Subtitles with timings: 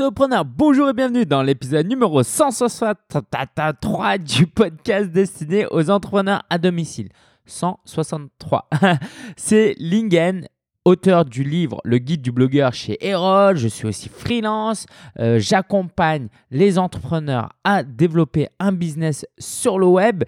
[0.00, 7.08] Bonjour et bienvenue dans l'épisode numéro 163 du podcast destiné aux entrepreneurs à domicile.
[7.46, 8.68] 163.
[9.36, 10.46] C'est Lingen,
[10.84, 13.56] auteur du livre Le guide du blogueur chez Erol.
[13.56, 14.86] Je suis aussi freelance.
[15.18, 20.22] Euh, j'accompagne les entrepreneurs à développer un business sur le web.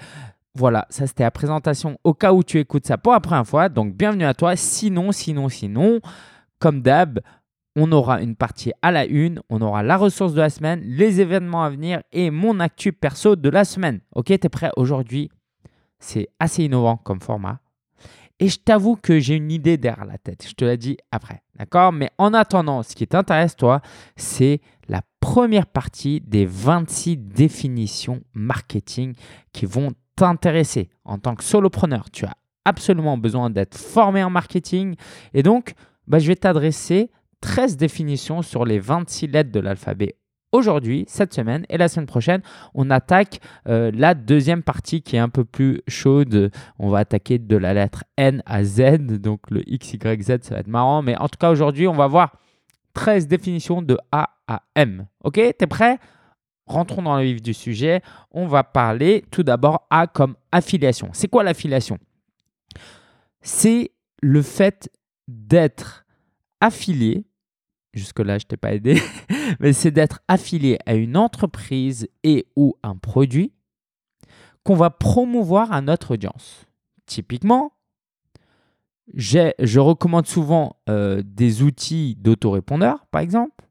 [0.56, 3.68] Voilà, ça c'était la présentation au cas où tu écoutes ça pour la première fois.
[3.68, 4.56] Donc bienvenue à toi.
[4.56, 6.00] Sinon, sinon, sinon,
[6.58, 7.20] comme d'hab,
[7.76, 11.20] on aura une partie à la une, on aura la ressource de la semaine, les
[11.20, 14.00] événements à venir et mon actu perso de la semaine.
[14.14, 15.30] Ok, tu es prêt aujourd'hui?
[15.98, 17.60] C'est assez innovant comme format.
[18.40, 20.46] Et je t'avoue que j'ai une idée derrière la tête.
[20.48, 21.42] Je te la dis après.
[21.58, 21.92] D'accord?
[21.92, 23.82] Mais en attendant, ce qui t'intéresse, toi,
[24.16, 29.12] c'est la première partie des 26 définitions marketing
[29.52, 30.88] qui vont t'intéresser.
[31.04, 32.34] En tant que solopreneur, tu as
[32.64, 34.94] absolument besoin d'être formé en marketing.
[35.34, 35.74] Et donc,
[36.06, 40.16] bah, je vais t'adresser 13 définitions sur les 26 lettres de l'alphabet
[40.52, 42.42] aujourd'hui, cette semaine et la semaine prochaine,
[42.74, 46.50] on attaque euh, la deuxième partie qui est un peu plus chaude.
[46.78, 50.54] On va attaquer de la lettre N à Z, donc le X, Y, Z, ça
[50.54, 51.02] va être marrant.
[51.02, 52.36] Mais en tout cas, aujourd'hui, on va voir
[52.94, 55.06] 13 définitions de A à M.
[55.22, 55.98] Ok, t'es prêt?
[56.66, 58.00] Rentrons dans le vif du sujet.
[58.30, 61.10] On va parler tout d'abord A comme affiliation.
[61.12, 61.98] C'est quoi l'affiliation?
[63.40, 64.90] C'est le fait
[65.26, 66.04] d'être
[66.60, 67.24] affilié
[67.92, 69.00] jusque-là, je t'ai pas aidé,
[69.60, 73.52] mais c'est d'être affilié à une entreprise et ou un produit
[74.62, 76.66] qu'on va promouvoir à notre audience.
[77.06, 77.72] Typiquement,
[79.14, 83.66] je recommande souvent euh, des outils d'autorépondeur, par exemple.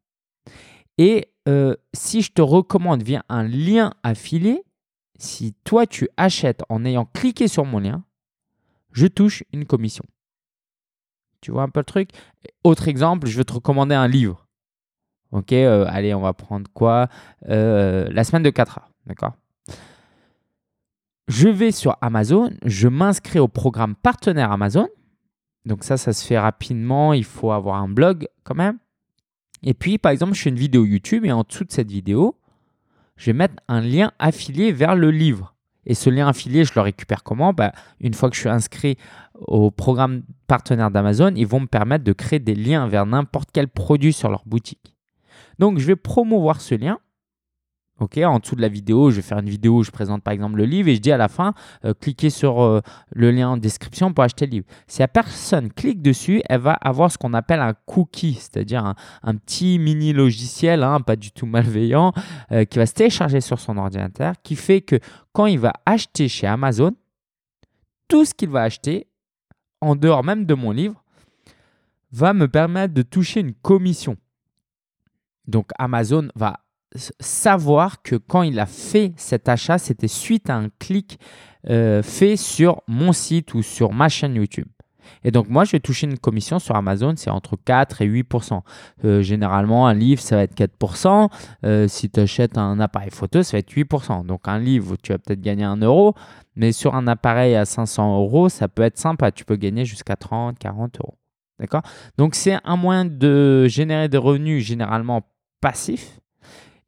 [0.98, 4.64] Et euh, si je te recommande via un lien affilié,
[5.18, 8.04] si toi tu achètes en ayant cliqué sur mon lien,
[8.92, 10.04] je touche une commission.
[11.42, 12.10] Tu vois un peu le truc?
[12.64, 14.48] Autre exemple, je vais te recommander un livre.
[15.32, 17.08] Ok, euh, allez, on va prendre quoi?
[17.50, 19.34] Euh, La semaine de 4 heures, d'accord?
[21.28, 24.88] Je vais sur Amazon, je m'inscris au programme partenaire Amazon.
[25.66, 28.80] Donc ça, ça se fait rapidement, il faut avoir un blog quand même.
[29.62, 32.36] Et puis, par exemple, je fais une vidéo YouTube et en dessous de cette vidéo,
[33.16, 35.54] je vais mettre un lien affilié vers le livre.
[35.90, 37.52] Et ce lien affilié, je le récupère comment?
[37.52, 38.96] Bah, Une fois que je suis inscrit
[39.34, 43.68] au programme partenaire d'Amazon, ils vont me permettre de créer des liens vers n'importe quel
[43.68, 44.96] produit sur leur boutique.
[45.58, 47.00] Donc, je vais promouvoir ce lien
[48.00, 50.34] Ok, en dessous de la vidéo, je vais faire une vidéo où je présente par
[50.34, 52.80] exemple le livre et je dis à la fin, euh, cliquez sur euh,
[53.12, 54.66] le lien en description pour acheter le livre.
[54.88, 58.94] Si la personne clique dessus, elle va avoir ce qu'on appelle un cookie, c'est-à-dire
[59.24, 62.14] un, petit mini logiciel, hein, pas du tout malveillant,
[62.54, 64.98] euh, qui va se télécharger sur son ordinateur, qui fait que
[65.34, 66.94] quand il va acheter chez Amazon,
[68.08, 69.08] tout ce qu'il va acheter,
[69.82, 71.04] en dehors même de mon livre,
[72.14, 74.16] va me permettre de toucher une commission.
[75.48, 76.62] Donc Amazon va
[76.96, 81.20] savoir que quand il a fait cet achat, c'était suite à un clic
[81.70, 84.68] euh, fait sur mon site ou sur ma chaîne YouTube.
[85.24, 88.62] Et donc moi, je vais toucher une commission sur Amazon, c'est entre 4 et 8%
[89.04, 91.30] euh, Généralement, un livre, ça va être 4%
[91.66, 95.12] euh, Si tu achètes un appareil photo, ça va être 8% Donc un livre, tu
[95.12, 96.14] vas peut-être gagner 1 euro.
[96.56, 99.32] Mais sur un appareil à 500 euros, ça peut être sympa.
[99.32, 101.16] Tu peux gagner jusqu'à 30, 40 euros.
[101.60, 101.82] D'accord?
[102.18, 105.22] Donc c'est un moyen de générer des revenus généralement
[105.62, 106.20] passifs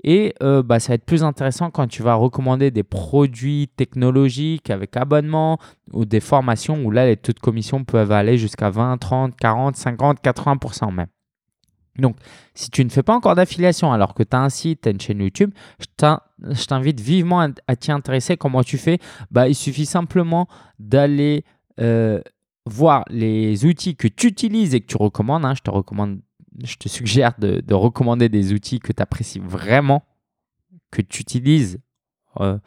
[0.03, 4.69] et euh, bah, ça va être plus intéressant quand tu vas recommander des produits technologiques
[4.69, 5.59] avec abonnement
[5.93, 9.75] ou des formations où là, les taux de commission peuvent aller jusqu'à 20, 30, 40,
[9.75, 11.07] 50, 80% même.
[11.99, 12.15] Donc,
[12.55, 14.91] si tu ne fais pas encore d'affiliation alors que tu as un site, tu as
[14.91, 18.37] une chaîne YouTube, je t'invite vivement à, t'y intéresser.
[18.37, 18.97] Comment tu fais?
[19.29, 20.47] Bah, Il suffit simplement
[20.79, 21.43] d'aller
[21.79, 22.21] euh,
[22.65, 25.45] voir les outils que tu utilises et que tu recommandes.
[25.45, 25.53] Hein.
[25.53, 26.19] Je te recommande
[26.63, 30.03] je te suggère de, recommander des outils que tu apprécies vraiment,
[30.91, 31.79] que tu utilises
[32.39, 32.57] euh,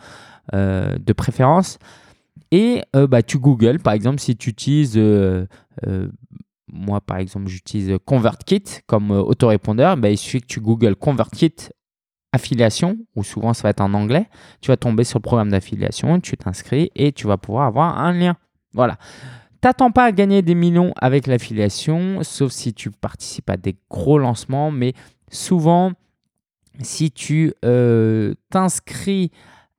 [0.55, 1.79] euh, de préférence.
[2.51, 5.01] Et euh, bah, tu Google, par exemple, si tu utilises,
[6.69, 11.71] moi par exemple, j'utilise ConvertKit comme autorépondeur, bah, il suffit que tu Google ConvertKit
[12.33, 14.29] affiliation, ou souvent ça va être en anglais,
[14.61, 18.13] tu vas tomber sur le programme d'affiliation, tu t'inscris et tu vas pouvoir avoir un
[18.13, 18.37] lien.
[18.73, 18.99] Voilà
[19.65, 24.19] t'attends pas à gagner des millions avec l'affiliation, sauf si tu participes à des gros
[24.19, 24.93] lancements, mais
[25.31, 25.93] souvent,
[26.81, 29.31] si tu euh, t'inscris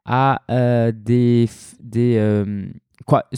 [0.03, 1.47] à euh, des...
[1.95, 2.65] euh,
[3.05, 3.29] quoi,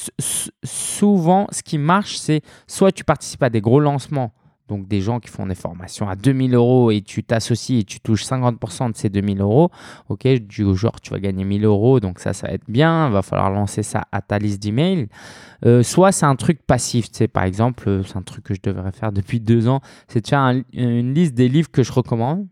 [0.63, 4.31] souvent, ce qui marche, c'est soit tu participes à des gros lancements
[4.67, 7.99] donc des gens qui font des formations à 2000 euros et tu t'associes et tu
[7.99, 9.71] touches 50% de ces 2000 euros,
[10.09, 13.21] ok, du genre tu vas gagner 1000 euros, donc ça, ça va être bien, va
[13.21, 15.07] falloir lancer ça à ta liste d'emails.
[15.65, 18.53] Euh, soit c'est un truc passif, tu sais, par exemple, euh, c'est un truc que
[18.53, 21.91] je devrais faire depuis deux ans, c'est de faire une liste des livres que je
[21.91, 22.47] recommande.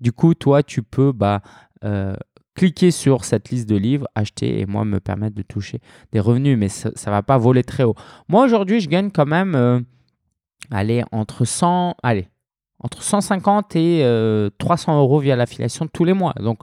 [0.00, 1.42] Du coup, toi, tu peux bah,
[1.84, 2.16] euh,
[2.54, 5.80] cliquer sur cette liste de livres, acheter et moi me permettre de toucher
[6.12, 7.94] des revenus, mais ça ne va pas voler très haut.
[8.28, 9.84] Moi, aujourd'hui, je gagne quand même,
[10.70, 12.28] allez, entre 100, allez,
[12.78, 16.34] entre 150 et 300 euros via l'affiliation tous les mois.
[16.40, 16.60] Donc,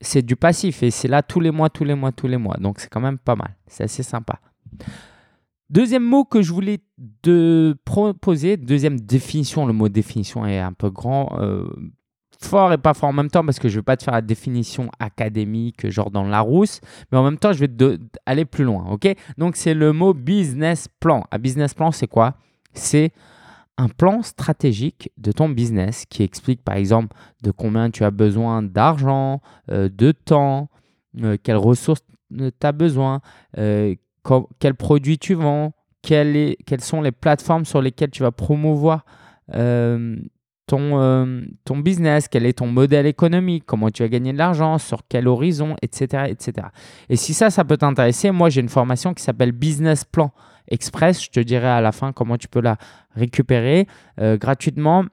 [0.00, 2.56] c'est du passif et c'est là tous les mois, tous les mois, tous les mois.
[2.58, 3.54] Donc, c'est quand même pas mal.
[3.66, 4.40] C'est assez sympa.
[5.70, 6.80] Deuxième mot que je voulais
[7.22, 11.66] te proposer, deuxième définition, le mot définition est un peu grand, euh,
[12.44, 14.12] fort et pas fort en même temps parce que je ne vais pas te faire
[14.12, 16.80] la définition académique, genre dans Larousse,
[17.10, 19.14] mais en même temps, je vais aller plus loin, ok?
[19.38, 21.24] Donc, c'est le mot business plan.
[21.30, 22.34] Un business plan, c'est quoi?
[22.74, 23.12] C'est
[23.78, 28.62] un plan stratégique de ton business qui explique par exemple de combien tu as besoin
[28.62, 29.40] d'argent,
[29.70, 30.68] euh, de temps,
[31.22, 33.20] euh, quelles ressources tu as besoin,
[33.54, 39.04] quels produits tu vends, quelles sont les plateformes sur lesquelles tu vas promouvoir
[39.54, 40.16] euh,
[40.66, 41.40] ton, euh,
[41.76, 45.76] business, quel est ton modèle économique, comment tu vas gagner de l'argent, sur quel horizon,
[45.82, 46.24] etc.
[46.28, 46.68] etc.
[47.08, 50.32] Et si ça, ça peut t'intéresser, moi j'ai une formation qui s'appelle Business Plan
[50.72, 51.22] Express.
[51.22, 52.76] Je te dirai à la fin comment tu peux la
[53.14, 53.86] récupérer
[54.20, 55.04] euh, gratuitement.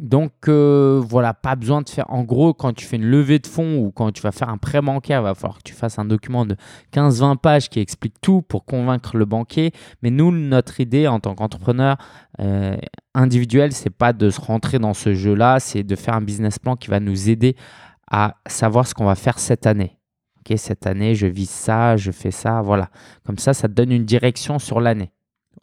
[0.00, 2.06] Donc euh, voilà, pas besoin de faire.
[2.08, 4.56] En gros, quand tu fais une levée de fonds ou quand tu vas faire un
[4.56, 6.56] prêt bancaire, il va falloir que tu fasses un document de
[6.94, 9.72] 15-20 pages qui explique tout pour convaincre le banquier.
[10.02, 11.98] Mais nous, notre idée en tant qu'entrepreneur
[12.40, 12.76] euh,
[13.14, 16.76] individuel, c'est pas de se rentrer dans ce jeu-là, c'est de faire un business plan
[16.76, 17.54] qui va nous aider
[18.10, 19.99] à savoir ce qu'on va faire cette année.
[20.40, 22.88] Ok, cette année, je vise ça, je fais ça, voilà.
[23.26, 25.12] Comme ça, ça te donne une direction sur l'année.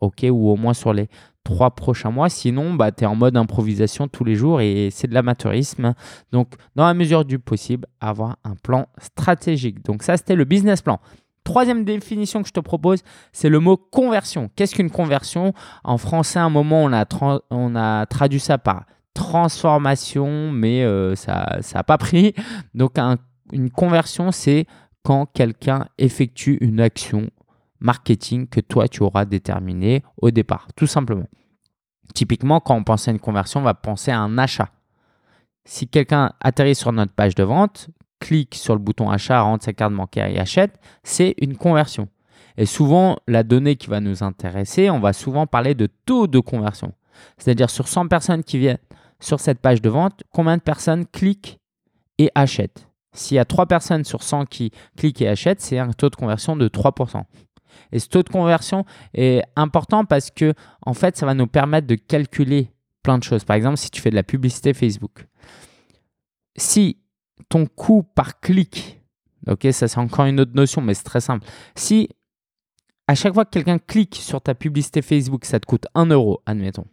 [0.01, 1.07] Ok, ou au moins sur les
[1.43, 2.29] trois prochains mois.
[2.29, 5.95] Sinon, bah, tu es en mode improvisation tous les jours et c'est de l'amateurisme.
[6.31, 9.83] Donc, dans la mesure du possible, avoir un plan stratégique.
[9.83, 10.99] Donc, ça, c'était le business plan.
[11.43, 13.01] Troisième définition que je te propose,
[13.31, 14.51] c'est le mot conversion.
[14.55, 15.53] Qu'est-ce qu'une conversion?
[15.85, 17.05] En français, à un moment, on a,
[17.49, 18.83] on a traduit ça par
[19.13, 22.35] transformation, mais euh, ça n'a pas pris.
[22.75, 22.99] Donc,
[23.51, 24.65] une conversion, c'est
[25.03, 27.29] quand quelqu'un effectue une action
[27.79, 31.27] marketing que toi, tu auras déterminé au départ, tout simplement.
[32.13, 34.69] Typiquement, quand on pense à une conversion, on va penser à un achat.
[35.65, 37.89] Si quelqu'un atterrit sur notre page de vente,
[38.19, 42.07] clique sur le bouton achat, rentre sa carte bancaire et achète, c'est une conversion.
[42.57, 46.39] Et souvent, la donnée qui va nous intéresser, on va souvent parler de taux de
[46.39, 46.93] conversion.
[47.37, 48.79] C'est-à-dire sur 100 personnes qui viennent
[49.19, 51.59] sur cette page de vente, combien de personnes cliquent
[52.17, 52.86] et achètent?
[53.17, 56.15] S'il y a 3 personnes sur 100 qui cliquent et achètent, c'est un taux de
[56.15, 57.23] conversion de 3%.
[57.91, 60.53] Et ce taux de conversion est important parce que,
[60.85, 62.71] en fait, ça va nous permettre de calculer
[63.01, 63.43] plein de choses.
[63.43, 65.25] Par exemple, si tu fais de la publicité Facebook,
[66.55, 66.97] si
[67.49, 69.01] ton coût par clic,
[69.47, 71.47] ok, ça c'est encore une autre notion, mais c'est très simple.
[71.75, 72.09] Si
[73.07, 76.41] à chaque fois que quelqu'un clique sur ta publicité Facebook, ça te coûte 1 euro,
[76.45, 76.85] admettons,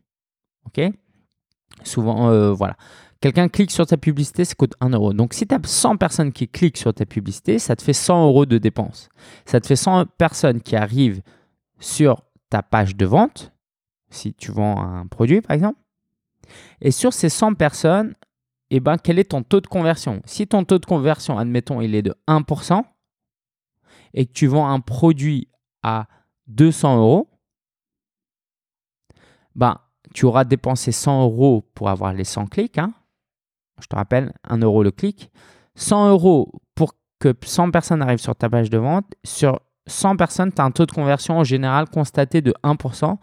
[0.67, 0.91] ok?
[1.82, 2.77] Souvent, euh, voilà.
[3.25, 5.15] Quelqu'un clique sur ta publicité, ça coûte 1 euro.
[5.15, 8.26] Donc, si tu as 100 personnes qui cliquent sur ta publicité, ça te fait 100
[8.26, 9.09] euros de dépenses.
[9.47, 11.23] Ça te fait 100 personnes qui arrivent
[11.79, 13.50] sur ta page de vente,
[14.11, 15.81] si tu vends un produit par exemple.
[16.82, 18.15] Et sur ces 100 personnes,
[18.69, 20.20] eh ben, quel est ton taux de conversion?
[20.27, 22.85] Si ton taux de conversion, admettons, il est de 1%
[24.12, 25.49] et que tu vends un produit
[25.82, 26.09] à
[26.49, 27.31] 200 euros,
[29.55, 29.81] ben,
[30.12, 32.77] tu auras dépensé 100 euros pour avoir les 100 clics.
[32.77, 32.93] Hein
[33.81, 35.31] je te rappelle, 1 euro le clic.
[35.77, 39.06] 100 euros pour que 100 personnes arrivent sur ta page de vente.
[39.25, 43.17] Sur 100 personnes, tu as un taux de conversion en général constaté de 1%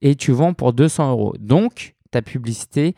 [0.00, 1.34] et tu vends pour 200 euros.
[1.38, 2.94] Donc, ta publicité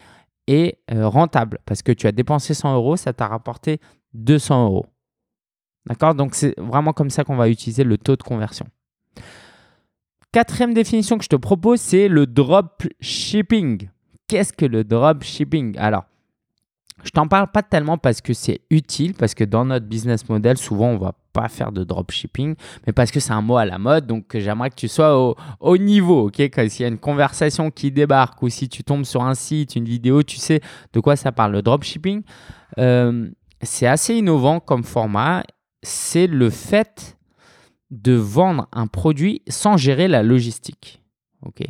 [0.46, 3.80] est euh, rentable parce que tu as dépensé 100 euros, ça t'a rapporté
[4.14, 4.86] 200 euros.
[5.86, 6.14] D'accord?
[6.14, 8.66] Donc, c'est vraiment comme ça qu'on va utiliser le taux de conversion.
[10.32, 13.90] Quatrième définition que je te propose, c'est le drop shipping.
[14.28, 16.04] Qu'est-ce que le drop shipping Alors,
[17.04, 20.56] je t'en parle pas tellement parce que c'est utile, parce que dans notre business model,
[20.56, 22.54] souvent, on va pas faire de dropshipping,
[22.86, 25.76] mais parce que c'est un mot à la mode, donc j'aimerais que tu sois au,
[25.78, 26.36] niveau, ok?
[26.36, 29.86] S'il y a une conversation qui débarque ou si tu tombes sur un site, une
[29.86, 30.60] vidéo, tu sais
[30.92, 31.52] de quoi ça parle.
[31.52, 32.22] Le dropshipping,
[32.78, 33.28] euh,
[33.62, 35.42] c'est assez innovant comme format.
[35.82, 37.16] C'est le fait
[37.90, 41.02] de vendre un produit sans gérer la logistique,
[41.42, 41.62] ok?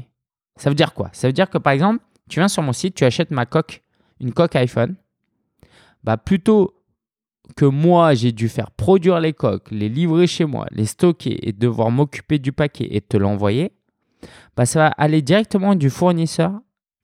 [0.56, 1.08] Ça veut dire quoi?
[1.12, 3.82] Ça veut dire que par exemple, tu viens sur mon site, tu achètes ma coque,
[4.20, 4.96] une coque iPhone
[6.04, 6.74] bah plutôt
[7.56, 11.52] que moi, j'ai dû faire produire les coques, les livrer chez moi, les stocker et
[11.52, 13.72] devoir m'occuper du paquet et te l'envoyer,
[14.56, 16.52] bah ça va aller directement du fournisseur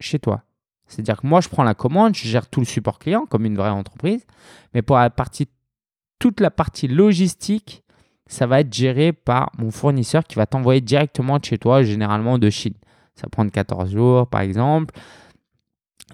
[0.01, 0.43] chez toi.
[0.87, 3.57] C'est-à-dire que moi, je prends la commande, je gère tout le support client comme une
[3.57, 4.25] vraie entreprise,
[4.75, 5.49] mais pour la partie,
[6.19, 7.85] toute la partie logistique,
[8.27, 12.39] ça va être géré par mon fournisseur qui va t'envoyer directement de chez toi, généralement
[12.39, 12.75] de Chine.
[13.15, 14.95] Ça prend 14 jours, par exemple.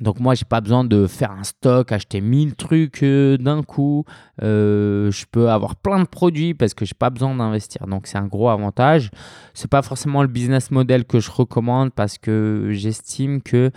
[0.01, 4.05] Donc moi, j'ai pas besoin de faire un stock, acheter 1000 trucs euh, d'un coup.
[4.43, 7.87] Euh, je peux avoir plein de produits parce que j'ai pas besoin d'investir.
[7.87, 9.11] Donc c'est un gros avantage.
[9.55, 13.71] C'est pas forcément le business model que je recommande parce que j'estime que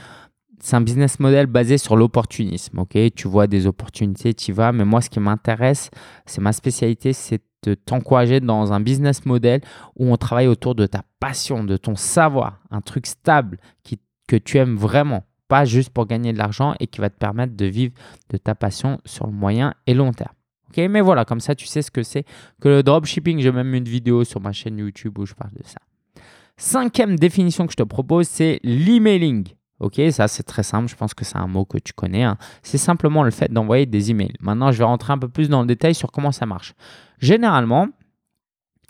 [0.60, 2.80] c'est un business model basé sur l'opportunisme.
[2.80, 4.72] Ok, tu vois des opportunités, tu y vas.
[4.72, 5.92] Mais moi, ce qui m'intéresse,
[6.26, 9.62] c'est ma spécialité, c'est de t'encourager dans un business model
[9.96, 14.36] où on travaille autour de ta passion, de ton savoir, un truc stable qui, que
[14.36, 17.66] tu aimes vraiment pas juste pour gagner de l'argent et qui va te permettre de
[17.66, 17.94] vivre
[18.30, 20.34] de ta passion sur le moyen et long terme.
[20.70, 22.26] Ok, mais voilà, comme ça, tu sais ce que c'est
[22.62, 23.40] que le dropshipping.
[23.40, 25.80] J'ai même une vidéo sur ma chaîne YouTube où je parle de ça.
[26.58, 29.48] Cinquième définition que je te propose, c'est l'emailing.
[29.80, 32.24] Ok, ça c'est très simple, je pense que c'est un mot que tu connais.
[32.24, 32.38] Hein.
[32.64, 34.34] C'est simplement le fait d'envoyer des emails.
[34.40, 36.74] Maintenant, je vais rentrer un peu plus dans le détail sur comment ça marche.
[37.20, 37.88] Généralement,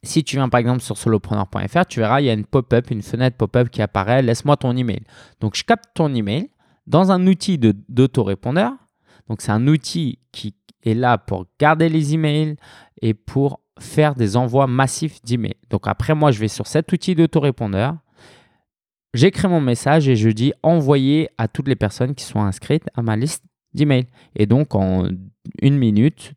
[0.08, 3.04] si tu viens par exemple sur solopreneur.fr, tu verras, il y a une pop-up, une
[3.04, 5.02] fenêtre pop-up qui apparaît, laisse-moi ton email.
[5.40, 6.50] Donc, je capte ton email
[6.88, 8.74] dans un outil d'autorépondeur.
[9.28, 12.56] Donc, c'est un outil qui est là pour garder les emails
[13.02, 15.58] et pour faire des envois massifs d'emails.
[15.70, 17.98] Donc, après, moi, je vais sur cet outil d'autorépondeur.
[19.14, 23.02] J'écris mon message et je dis envoyer à toutes les personnes qui sont inscrites à
[23.02, 24.08] ma liste d'emails.
[24.36, 25.08] Et donc, en
[25.62, 26.34] une minute,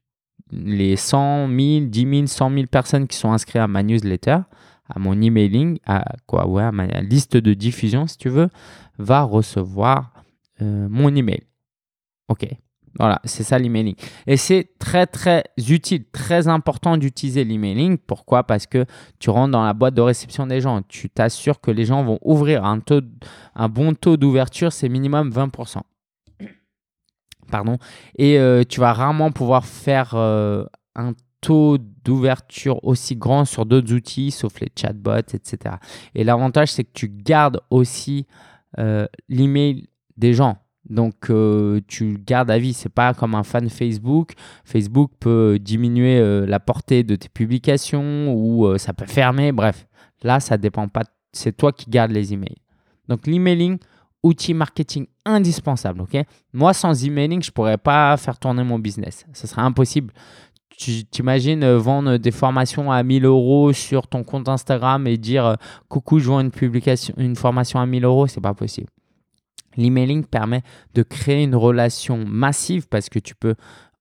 [0.52, 4.38] les 100 000, 10 000, 100 000 personnes qui sont inscrites à ma newsletter,
[4.88, 8.48] à mon emailing, à, quoi, ouais, à ma liste de diffusion, si tu veux,
[8.98, 10.12] va recevoir
[10.62, 11.42] euh, mon email.
[12.28, 12.46] OK.
[12.98, 13.94] Voilà, c'est ça l'emailing.
[14.26, 17.98] Et c'est très, très utile, très important d'utiliser l'emailing.
[17.98, 18.42] Pourquoi?
[18.42, 18.84] Parce que
[19.20, 20.82] tu rentres dans la boîte de réception des gens.
[20.88, 22.80] Tu t'assures que les gens vont ouvrir un,
[23.54, 25.82] un bon taux d'ouverture, c'est minimum 20%
[27.50, 27.78] pardon,
[28.16, 30.64] et euh, tu vas rarement pouvoir faire euh,
[30.94, 35.76] un taux d'ouverture aussi grand sur d'autres outils, sauf les chatbots, etc.
[36.14, 38.26] Et l'avantage, c'est que tu gardes aussi
[38.78, 40.58] euh, l'email des gens.
[40.88, 41.14] Donc,
[41.86, 42.72] tu le gardes à vie.
[42.72, 44.32] C'est pas comme un fan Facebook.
[44.64, 49.52] Facebook peut diminuer la portée de tes publications ou ça peut fermer.
[49.52, 49.86] Bref,
[50.22, 51.04] là, ça dépend pas.
[51.32, 52.56] C'est toi qui gardes les emails.
[53.08, 53.78] Donc, l'emailing,
[54.22, 56.02] outil marketing indispensable.
[56.02, 56.24] ok?
[56.52, 59.24] Moi, sans emailing, je ne pourrais pas faire tourner mon business.
[59.32, 60.12] Ce serait impossible.
[60.76, 65.44] Tu t'imagines euh, vendre des formations à 1000 euros sur ton compte Instagram et dire
[65.44, 65.54] euh,
[65.88, 68.88] coucou, je vends une, publication, une formation à 1000 euros, c'est pas possible.
[69.76, 70.62] L'emailing permet
[70.94, 73.54] de créer une relation massive parce que tu peux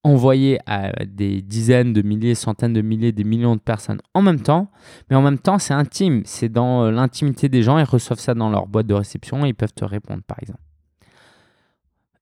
[0.04, 4.42] envoyer à des dizaines de milliers, centaines de milliers, des millions de personnes en même
[4.42, 4.72] temps.
[5.10, 6.22] Mais en même temps, c'est intime.
[6.26, 7.78] C'est dans euh, l'intimité des gens.
[7.78, 10.62] Ils reçoivent ça dans leur boîte de réception et ils peuvent te répondre, par exemple.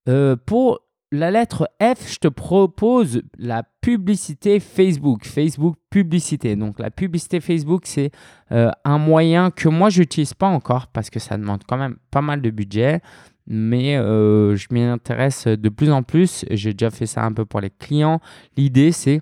[0.10, 0.80] Euh, pour
[1.12, 5.26] la lettre F, je te propose la publicité Facebook.
[5.26, 6.56] Facebook publicité.
[6.56, 8.12] Donc la publicité Facebook, c'est
[8.52, 11.98] euh, un moyen que moi, je n'utilise pas encore parce que ça demande quand même
[12.12, 13.02] pas mal de budget
[13.48, 16.46] mais euh, je m'y intéresse de plus en plus.
[16.52, 18.20] J'ai déjà fait ça un peu pour les clients.
[18.58, 19.22] L'idée, c'est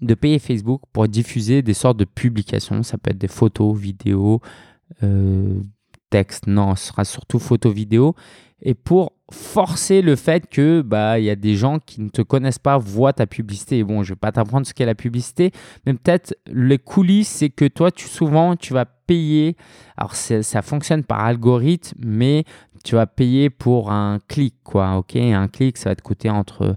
[0.00, 2.82] de payer Facebook pour diffuser des sortes de publications.
[2.82, 4.40] Ça peut être des photos, vidéos,
[5.02, 5.60] euh,
[6.10, 6.46] texte.
[6.46, 8.14] Non, ce sera surtout photos, vidéos.
[8.64, 12.22] Et pour forcer le fait que bah il y a des gens qui ne te
[12.22, 13.82] connaissent pas voient ta publicité.
[13.82, 15.50] bon, je vais pas t'apprendre ce qu'est la publicité,
[15.84, 19.56] mais peut-être les coulisses, c'est que toi, tu souvent, tu vas payer.
[19.96, 22.44] Alors ça fonctionne par algorithme, mais
[22.82, 24.96] tu vas payer pour un clic, quoi.
[24.96, 26.76] Ok, un clic, ça va te coûter entre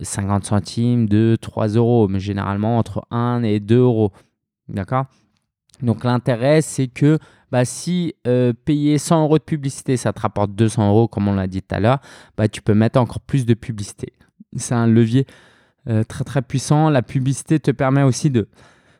[0.00, 4.12] 50 euh, centimes, 2, 3 euros, mais généralement entre 1 et 2 euros.
[4.68, 5.06] D'accord?
[5.82, 7.18] Donc l'intérêt, c'est que
[7.50, 11.34] bah, si euh, payer 100 euros de publicité, ça te rapporte 200 euros, comme on
[11.34, 12.00] l'a dit tout à l'heure,
[12.36, 14.12] bah, tu peux mettre encore plus de publicité.
[14.56, 15.26] C'est un levier
[15.88, 16.90] euh, très très puissant.
[16.90, 18.48] La publicité te permet aussi de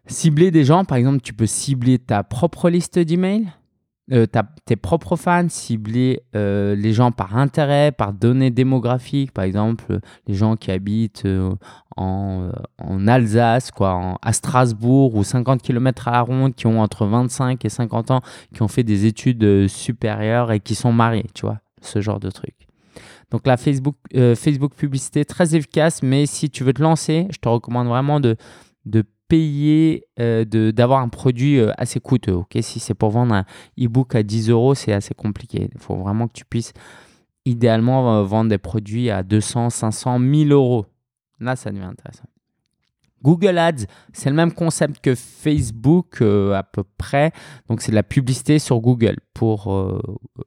[0.06, 0.84] cibler des gens.
[0.84, 3.48] Par exemple, tu peux cibler ta propre liste d'emails
[4.10, 4.26] euh,
[4.64, 10.34] tes propres fans, cibler euh, les gens par intérêt, par données démographiques, par exemple les
[10.34, 11.54] gens qui habitent euh,
[11.96, 12.50] en,
[13.06, 17.68] Alsace, quoi, à Strasbourg ou 50 km à la ronde, qui ont entre 25 et
[17.68, 18.22] 50 ans,
[18.54, 22.30] qui ont fait des études supérieures et qui sont mariés, tu vois, ce genre de
[22.30, 22.54] truc.
[23.30, 23.96] Donc la Facebook,
[24.36, 28.36] Facebook publicité très efficace, mais si tu veux te lancer, je te recommande vraiment de,
[28.86, 32.32] de payer, euh, d'avoir un produit euh, assez coûteux.
[32.32, 32.58] ok?
[32.62, 33.44] Si c'est pour vendre un
[33.78, 35.68] e-book à 10 euros, c'est assez compliqué.
[35.73, 36.73] Il faut vraiment que tu puisses
[37.44, 40.87] idéalement euh, vendre des produits à 200, 500, 1000 euros.
[41.40, 42.25] Là, ça devient intéressant.
[43.23, 47.32] Google Ads, c'est le même concept que Facebook à peu près.
[47.68, 50.00] Donc, c'est de la publicité sur Google pour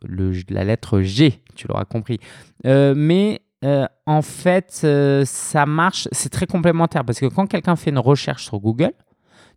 [0.03, 2.17] le, la lettre G, tu l'auras compris.
[2.63, 7.91] mais euh, en fait, euh, ça marche, c'est très complémentaire parce que quand quelqu'un fait
[7.91, 8.93] une recherche sur Google,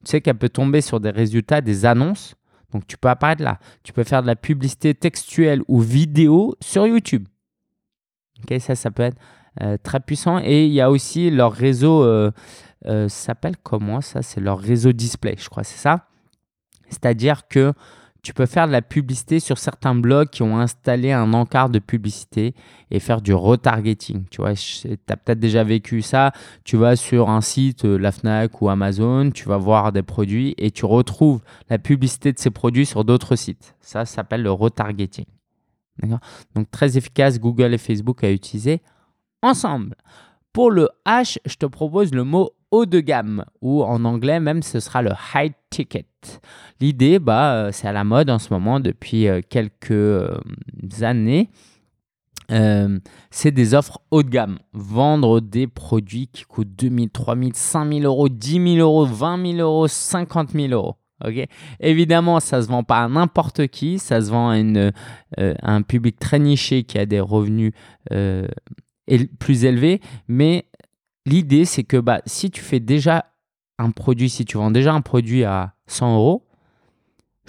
[0.05, 2.35] tu sais qu'elle peut tomber sur des résultats, des annonces.
[2.73, 3.59] Donc, tu peux apparaître là.
[3.83, 7.27] Tu peux faire de la publicité textuelle ou vidéo sur YouTube.
[8.43, 9.17] Ok, ça, ça peut être
[9.63, 10.39] euh, très puissant.
[10.39, 12.05] Et il y a aussi leur réseau,
[12.85, 14.21] ça s'appelle comment ça?
[14.23, 16.09] C'est leur réseau display, je crois, c'est ça?
[16.91, 17.73] C'est-à-dire que
[18.25, 21.79] tu peux faire de la publicité sur certains blogs qui ont installé un encart de
[21.79, 22.55] publicité
[22.91, 24.25] et faire du retargeting.
[24.31, 26.33] Tu vois, tu as peut-être déjà vécu ça.
[26.65, 30.71] Tu vas sur un site, la Fnac ou Amazon, tu vas voir des produits et
[30.71, 33.77] tu retrouves la publicité de ces produits sur d'autres sites.
[33.81, 35.27] Ça, ça s'appelle le retargeting.
[36.55, 38.81] Donc très efficace Google et Facebook à utiliser
[39.43, 39.97] ensemble.
[40.55, 42.53] Pour le H, je te propose le mot
[42.83, 46.07] de gamme ou en anglais même ce sera le high ticket.
[46.81, 50.37] L'idée, bah, euh, c'est à la mode en ce moment depuis euh, quelques euh,
[51.03, 51.51] années.
[53.31, 54.59] c'est des offres haut de gamme.
[54.73, 59.89] Vendre des produits qui coûtent 2000, 3000, 5000 euros, 10 000 euros, 20 000 euros,
[59.89, 60.97] 50 000 euros.
[61.81, 64.93] Évidemment, ça se vend pas à n'importe qui, ça se vend à, une,
[65.39, 67.73] un public très niché qui a des revenus
[69.39, 70.67] plus élevés, mais
[71.27, 73.27] l'idée c'est que bah, si tu fais déjà
[73.79, 76.47] un produit, si tu vends déjà un produit à 100 euros,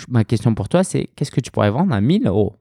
[0.10, 2.55] ma question pour toi c'est qu'est-ce que tu pourrais vendre à 1000 euros?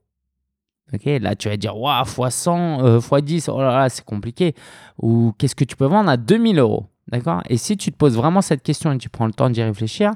[0.93, 4.55] Là tu vas dire waouh, fois 100, euh, fois 10, oh là là, c'est compliqué.
[4.99, 6.87] Ou qu'est-ce que tu peux vendre à 2000 euros?
[7.09, 7.43] D'accord?
[7.49, 10.13] Et si tu te poses vraiment cette question et tu prends le temps d'y réfléchir,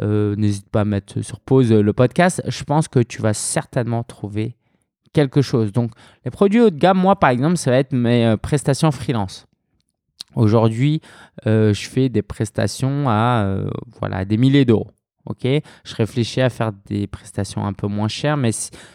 [0.00, 2.42] euh, n'hésite pas à mettre sur pause le podcast.
[2.46, 4.56] Je pense que tu vas certainement trouver
[5.12, 5.72] quelque chose.
[5.72, 5.92] Donc,
[6.24, 9.47] les produits haut de gamme, moi par exemple, ça va être mes euh, prestations freelance.
[10.38, 11.00] Aujourd'hui,
[11.44, 13.64] je fais des prestations à
[14.00, 14.88] voilà, des milliers d'euros.
[15.28, 15.46] Ok,
[15.84, 18.50] je réfléchis à faire des prestations un peu moins chères, mais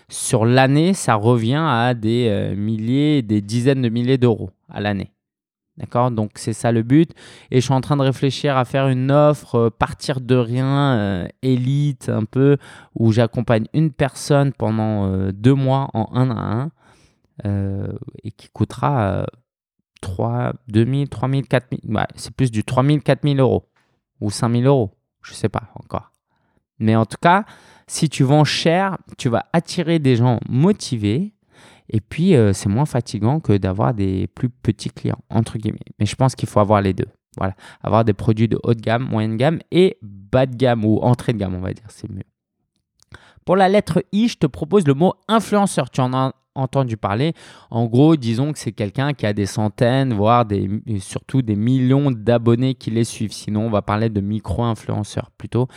[0.10, 5.12] sur l'année, ça revient à des euh, milliers, des dizaines de milliers d'euros à l'année.
[5.78, 6.10] D'accord?
[6.10, 7.12] Donc c'est ça le but.
[7.52, 10.98] Et je suis en train de réfléchir à faire une offre, euh, partir de rien,
[10.98, 12.58] euh, élite un peu,
[12.96, 16.70] où j'accompagne une personne pendant deux mois en un à
[17.44, 17.90] un,
[18.24, 19.28] et qui coûtera
[20.04, 21.80] 3, 2000, 3000, 4000,
[22.16, 23.70] c'est plus du 3000, 4000 euros,
[24.20, 26.12] ou 5000 euros, je ne sais pas encore.
[26.78, 27.46] Mais en tout cas,
[27.88, 31.34] si tu vends cher, tu vas attirer des gens motivés.
[31.90, 35.80] Et puis, euh, c'est moins fatigant que d'avoir des plus petits clients, entre guillemets.
[36.00, 37.08] Mais je pense qu'il faut avoir les deux.
[37.38, 37.56] Voilà.
[37.82, 41.38] Avoir des produits de haute gamme, moyenne gamme et bas de gamme ou entrée de
[41.38, 41.86] gamme, on va dire.
[41.90, 42.24] C'est mieux.
[43.46, 45.90] Pour la lettre I, je te propose le mot influenceur.
[45.90, 47.34] Tu en as entendu parler.
[47.70, 52.12] En gros, disons que c'est quelqu'un qui a des centaines, voire des, surtout des millions
[52.12, 53.34] d'abonnés qui les suivent.
[53.34, 55.68] Sinon, on va parler de micro-influenceurs plutôt.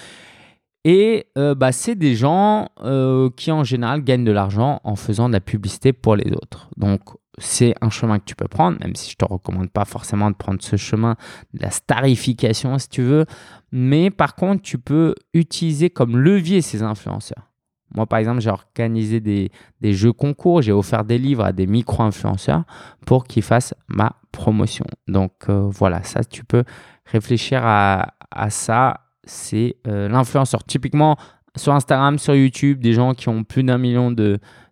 [0.84, 5.28] Et euh, bah, c'est des gens euh, qui en général gagnent de l'argent en faisant
[5.28, 6.70] de la publicité pour les autres.
[6.76, 7.00] Donc
[7.38, 10.30] c'est un chemin que tu peux prendre, même si je ne te recommande pas forcément
[10.30, 11.16] de prendre ce chemin
[11.54, 13.26] de la starification si tu veux.
[13.72, 17.50] Mais par contre, tu peux utiliser comme levier ces influenceurs.
[17.94, 19.50] Moi, par exemple, j'ai organisé des,
[19.82, 22.64] jeux concours, j'ai offert des livres à des micro-influenceurs
[23.06, 24.86] pour qu'ils fassent ma promotion.
[25.06, 26.64] Donc euh, voilà, ça, tu peux
[27.06, 30.64] réfléchir à, à ça c'est euh, l'influenceur.
[30.64, 31.16] Typiquement,
[31.56, 34.14] sur Instagram, sur YouTube, des gens qui ont plus d'un million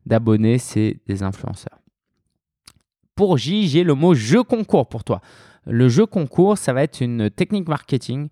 [0.06, 1.78] d'abonnés, c'est des influenceurs.
[3.14, 5.20] Pour J, j'ai le mot jeu concours pour toi.
[5.66, 8.28] Le jeu concours, ça va être une technique marketing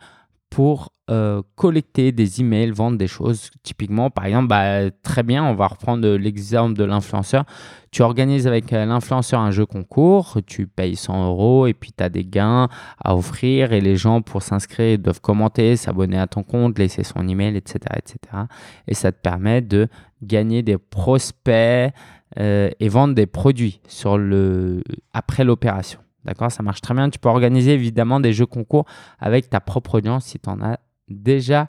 [0.52, 3.50] pour euh, collecter des emails, vendre des choses.
[3.62, 7.46] Typiquement, par exemple, bah, très bien, on va reprendre l'exemple de l'influenceur.
[7.90, 12.04] Tu organises avec euh, l'influenceur un jeu concours, tu payes 100 euros et puis tu
[12.04, 12.68] as des gains
[13.02, 17.26] à offrir et les gens, pour s'inscrire, doivent commenter, s'abonner à ton compte, laisser son
[17.26, 17.78] email, etc.
[17.96, 18.44] etc.
[18.86, 19.88] Et ça te permet de
[20.22, 21.94] gagner des prospects
[22.38, 24.82] euh, et vendre des produits sur le...
[25.14, 25.98] après l'opération.
[26.24, 27.10] D'accord Ça marche très bien.
[27.10, 28.84] Tu peux organiser évidemment des jeux concours
[29.18, 31.68] avec ta propre audience si tu en as déjà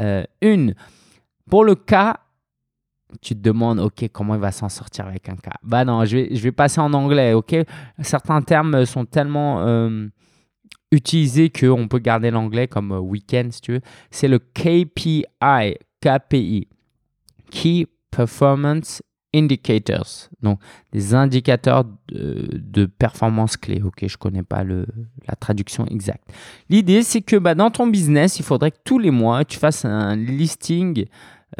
[0.00, 0.74] euh, une.
[1.48, 2.18] Pour le cas,
[3.22, 5.54] tu te demandes, OK, comment il va s'en sortir avec un cas?
[5.62, 7.54] Bah non, je vais, passer en anglais, OK?
[8.00, 10.08] Certains termes sont tellement euh,
[10.90, 13.80] utilisés qu'on peut garder l'anglais comme euh, week-end, si tu veux.
[14.10, 15.24] C'est le KPI,
[16.00, 16.68] KPI,
[17.50, 19.02] Key Performance
[19.36, 20.58] indicators, donc
[20.92, 23.82] des indicateurs de, performance clés.
[23.82, 24.86] Ok, je connais pas le,
[25.28, 26.32] la traduction exacte.
[26.68, 29.84] L'idée, c'est que bah, dans ton business, il faudrait que tous les mois, tu fasses
[29.84, 31.06] un listing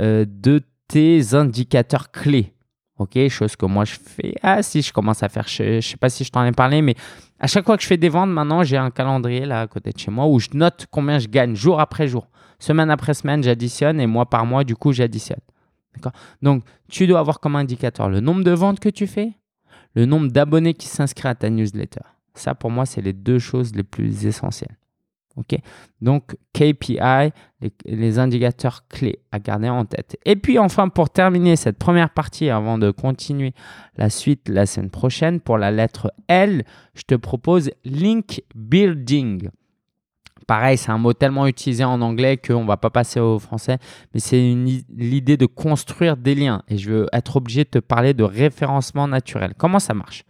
[0.01, 2.53] euh, de tes indicateurs clés.
[2.99, 4.35] Ok, chose que moi je fais.
[4.43, 6.81] Ah, si je commence à faire, je, ne sais pas si je t'en ai parlé,
[6.81, 6.95] mais
[7.39, 9.93] à chaque fois que je fais des ventes, maintenant j'ai un calendrier là à côté
[9.93, 12.27] de chez moi où je note combien je gagne jour après jour.
[12.59, 15.41] Semaine après semaine, j'additionne et mois par mois, du coup, j'additionne.
[16.43, 19.33] Donc, tu dois avoir comme indicateur le nombre de ventes que tu fais,
[19.95, 22.03] le nombre d'abonnés qui s'inscrivent à ta newsletter.
[22.35, 24.77] Ça, pour moi, c'est les deux choses les plus essentielles.
[25.37, 25.59] Ok,
[26.01, 27.31] Donc KPI,
[27.85, 30.19] les, indicateurs clés à garder en tête.
[30.25, 33.53] Et puis enfin, pour terminer cette première partie, avant de continuer
[33.99, 39.51] la suite la semaine prochaine, pour la lettre L, je te propose link building.
[40.47, 43.79] Pareil, c'est un mot tellement utilisé en anglais qu'on ne va pas passer au français,
[44.15, 44.55] mais c'est
[44.97, 46.63] l'idée de construire des liens.
[46.69, 49.55] Et je veux être obligé de te parler de référencement naturel.
[49.59, 50.25] Comment ça marche?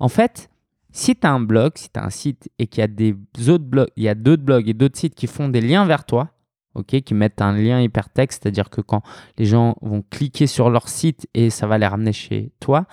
[0.00, 0.50] En fait,
[0.90, 3.14] si tu as un blog, si tu as un site et qu'il y a des
[3.48, 6.04] autres blogs, il y a d'autres blogs et d'autres sites qui font des liens vers
[6.04, 6.30] toi,
[6.74, 9.02] ok, qui mettent un lien hypertexte, c'est-à-dire que quand
[9.38, 12.86] les gens vont cliquer sur leur site et ça va les ramener chez toi,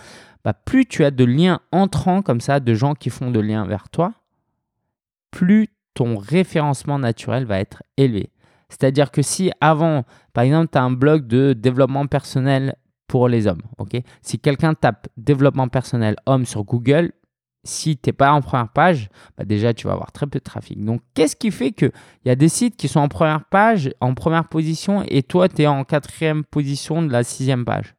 [0.44, 3.66] bah, plus tu as de liens entrants comme ça, de gens qui font de liens
[3.66, 4.14] vers toi,
[5.32, 8.30] plus ton référencement naturel va être élevé.
[8.70, 12.76] C'est-à-dire que si avant, par exemple, tu as un blog de développement personnel
[13.08, 13.98] pour les hommes, ok?
[14.22, 17.14] Si quelqu'un tape développement personnel homme sur Google,
[17.64, 20.44] si tu n'es pas en première page, bah déjà tu vas avoir très peu de
[20.44, 20.86] trafic.
[20.86, 21.92] Donc qu'est-ce qui fait qu'il
[22.26, 25.64] y a des sites qui sont en première page, en première position, et toi tu
[25.64, 27.96] es en quatrième position de la sixième page?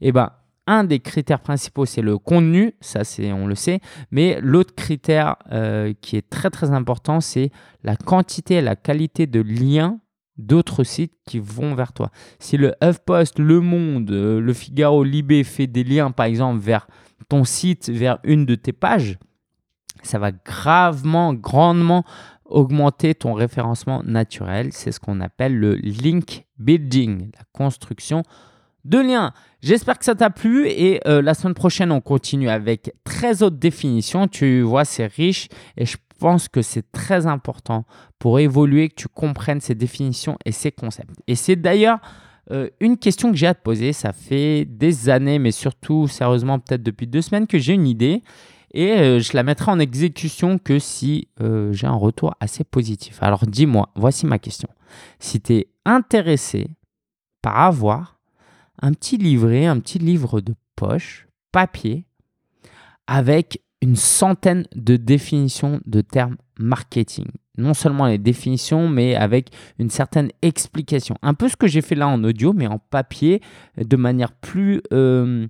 [0.00, 0.30] Eh bien,
[0.66, 5.36] un des critères principaux, c'est le contenu, ça c'est on le sait, mais l'autre critère
[5.52, 7.50] euh, qui est très très important, c'est
[7.82, 10.00] la quantité et la qualité de liens
[10.36, 12.10] d'autres sites qui vont vers toi.
[12.38, 16.88] Si le HuffPost, Le Monde, euh, Le Figaro, Libé fait des liens par exemple vers
[17.28, 19.18] ton site, vers une de tes pages,
[20.02, 22.04] ça va gravement, grandement
[22.44, 24.72] augmenter ton référencement naturel.
[24.72, 28.22] C'est ce qu'on appelle le link building, la construction
[28.84, 29.32] de liens.
[29.62, 33.56] J'espère que ça t'a plu et euh, la semaine prochaine, on continue avec 13 autres
[33.56, 34.28] définitions.
[34.28, 37.84] Tu vois, c'est riche et je pense que c'est très important
[38.18, 41.14] pour évoluer que tu comprennes ces définitions et ces concepts.
[41.26, 41.98] Et c'est d'ailleurs
[42.50, 43.94] euh, une question que j'ai à te poser.
[43.94, 48.22] Ça fait des années, mais surtout sérieusement peut-être depuis deux semaines que j'ai une idée
[48.74, 51.28] et euh, je la mettrai en exécution que si
[51.70, 53.22] j'ai un retour assez positif.
[53.22, 54.68] Alors dis-moi, voici ma question.
[55.20, 56.66] Si tu es intéressé
[57.40, 58.14] par avoir
[58.80, 62.06] un petit livret, un petit livre de poche, papier,
[63.06, 67.26] avec une centaine de définitions de termes marketing.
[67.56, 71.16] Non seulement les définitions, mais avec une certaine explication.
[71.22, 73.40] Un peu ce que j'ai fait là en audio, mais en papier,
[73.76, 75.46] de manière plus, euh,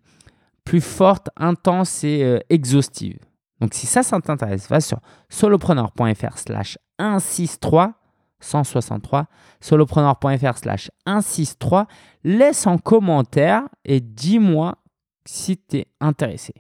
[0.64, 3.18] plus forte, intense et euh, exhaustive.
[3.60, 7.94] Donc si ça, ça t'intéresse, va sur solopreneur.fr slash 163
[8.40, 9.26] 163,
[9.60, 11.86] solopreneur.fr slash 163.
[12.24, 14.76] Laisse en commentaire et dis-moi
[15.24, 16.54] si tu es intéressé.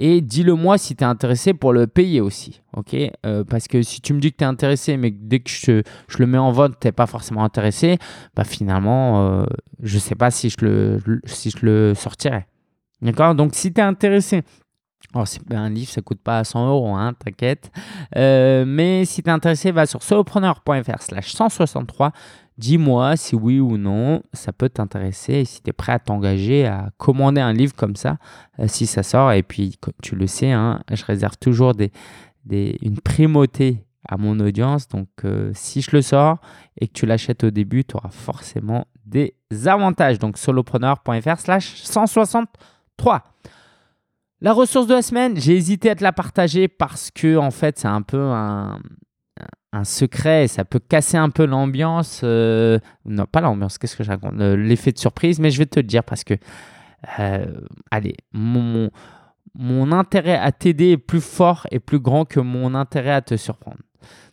[0.00, 2.62] Et dis-le moi si tu es intéressé pour le payer aussi.
[2.76, 2.94] ok?
[3.26, 5.82] Euh, Parce que si tu me dis que tu es intéressé, mais dès que je,
[6.18, 7.98] le mets en vote, tu n'es pas forcément intéressé,
[8.36, 9.44] bah finalement, euh,
[9.82, 11.50] je ne sais pas si je le, si
[11.96, 12.46] sortirai.
[13.02, 14.42] Donc si tu es intéressé
[15.24, 17.70] c'est un livre, ça coûte pas 100 euros, hein, t'inquiète.
[18.16, 22.12] Euh, mais si tu es intéressé, va sur solopreneur.fr slash 163.
[22.58, 26.66] Dis-moi si oui ou non ça peut t'intéresser et si tu es prêt à t'engager
[26.66, 28.18] à commander un livre comme ça,
[28.58, 29.32] euh, si ça sort.
[29.32, 31.72] Et puis, tu le sais, hein, je réserve toujours
[32.50, 34.88] une primauté à mon audience.
[34.88, 36.38] Donc, euh, si je le sors
[36.80, 39.34] et que tu l'achètes au début, tu auras forcément des
[39.66, 40.18] avantages.
[40.18, 43.22] Donc, solopreneur.fr slash 163.
[44.40, 47.78] La ressource de la semaine, j'ai hésité à te la partager parce que en fait
[47.78, 48.78] c'est un peu un,
[49.84, 52.22] secret et ça peut casser un peu l'ambiance.
[52.24, 55.78] Euh, non, pas l'ambiance, qu'est-ce que je raconte L'effet de surprise, mais je vais te
[55.78, 56.34] le dire parce que,
[57.20, 57.46] euh,
[57.90, 58.90] allez, mon,
[59.54, 63.36] mon intérêt à t'aider est plus fort et plus grand que mon intérêt à te
[63.36, 63.78] surprendre.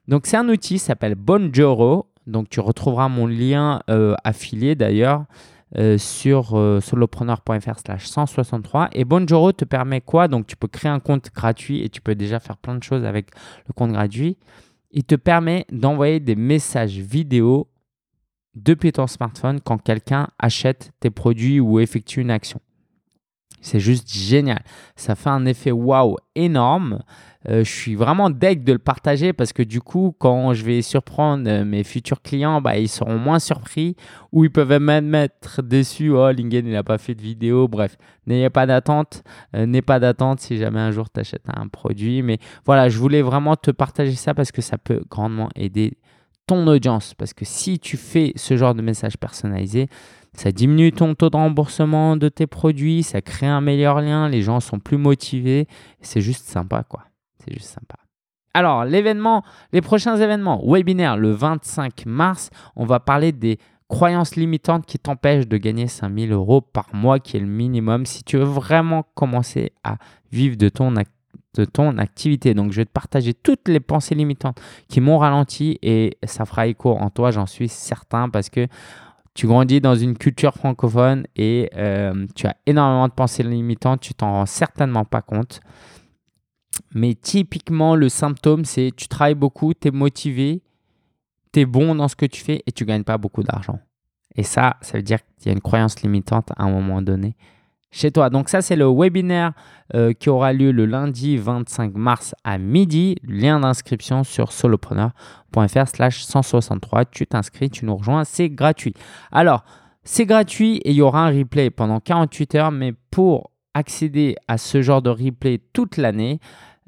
[0.08, 2.12] Donc c'est un outil, s'appelle Bonjoro.
[2.28, 5.26] Donc tu retrouveras mon lien euh, affilié d'ailleurs.
[5.78, 8.90] Euh, sur euh, solopreneur.fr slash 163.
[8.94, 10.30] Et Bonjoro te permet quoi?
[10.30, 13.04] Donc tu peux créer un compte gratuit et tu peux déjà faire plein de choses
[13.04, 13.32] avec
[13.68, 14.38] le compte gratuit.
[14.92, 17.68] Il te permet d'envoyer des messages vidéo
[18.54, 22.62] depuis ton smartphone quand quelqu'un achète tes produits ou effectue une action.
[23.66, 24.62] C'est juste génial.
[24.96, 27.00] Ça fait un effet waouh énorme.
[27.50, 30.84] Euh, je suis vraiment deg de le partager parce que du coup, quand je vais
[30.84, 33.96] surprendre euh, mes futurs clients, bah, ils seront moins surpris
[34.32, 36.12] ou ils peuvent même être déçus.
[36.12, 37.68] Oh, Lingen, il n'a pas fait de vidéo.
[37.68, 37.98] Bref,
[38.28, 39.24] n'ayez pas d'attente.
[39.56, 42.22] Euh, n'ayez pas d'attente si jamais un jour tu achètes un produit.
[42.22, 45.98] Mais voilà, je voulais vraiment te partager ça parce que ça peut grandement aider
[46.46, 47.16] ton audience.
[47.16, 49.90] Parce que si tu fais ce genre de message personnalisé,
[50.36, 54.42] ça diminue ton taux de remboursement de tes produits, ça crée un meilleur lien, les
[54.42, 55.68] gens sont plus motivés.
[56.02, 57.04] C'est juste sympa, quoi.
[57.40, 57.96] C'est juste sympa.
[58.54, 59.44] Alors, l'événement,
[59.74, 65.48] les prochains événements, webinaire le 25 mars, on va parler des croyances limitantes qui t'empêchent
[65.48, 68.06] de gagner 5000 euros par mois, qui est le minimum.
[68.06, 69.98] Si tu veux vraiment commencer à
[70.32, 70.94] vivre de ton
[71.56, 72.54] de ton activité.
[72.54, 76.68] Donc, je vais te partager toutes les pensées limitantes qui m'ont ralenti et ça fera
[76.68, 78.68] écho en toi, j'en suis certain, parce que
[79.36, 84.14] tu grandis dans une culture francophone et euh, tu as énormément de pensées limitantes, tu
[84.14, 85.60] t'en rends certainement pas compte.
[86.94, 90.64] Mais typiquement, le symptôme, c'est tu travailles beaucoup, tu es motivé,
[91.54, 93.80] tu es bon dans ce que tu fais et tu gagnes pas beaucoup d'argent.
[94.36, 97.36] Et ça, ça veut dire qu'il y a une croyance limitante à un moment donné
[97.96, 98.30] chez toi.
[98.30, 99.54] Donc ça, c'est le webinaire
[99.96, 103.16] euh, qui aura lieu le lundi 25 mars à midi.
[103.24, 107.06] Lien d'inscription sur solopreneur.fr slash 163.
[107.06, 108.94] Tu t'inscris, tu nous rejoins, c'est gratuit.
[109.32, 109.64] Alors,
[110.04, 114.58] c'est gratuit et il y aura un replay pendant 48 heures, mais pour accéder à
[114.58, 116.40] ce genre de replay toute l'année,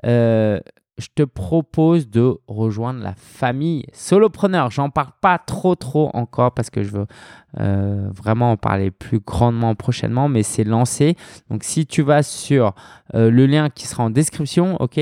[0.06, 0.60] euh,
[0.98, 4.72] je te propose de rejoindre la famille solopreneur.
[4.72, 7.06] J'en parle pas trop trop encore parce que je veux
[7.60, 11.16] euh, vraiment en parler plus grandement prochainement, mais c'est lancé.
[11.50, 12.74] Donc si tu vas sur
[13.14, 15.00] euh, le lien qui sera en description, ok,